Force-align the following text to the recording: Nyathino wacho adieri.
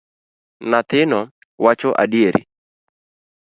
Nyathino 0.69 1.19
wacho 1.63 1.89
adieri. 2.03 2.41